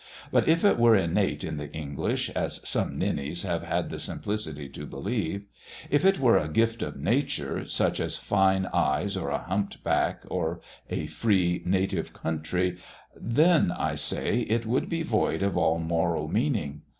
[0.31, 4.67] But if it were innate in the English as some ninnies have had the simplicity
[4.69, 5.43] to believe
[5.91, 10.23] if it were a gift of nature, such as fine eyes, or a humped back,
[10.27, 10.59] or
[10.89, 12.79] a free native country
[13.15, 16.81] then I say, it would be void of all moral meaning.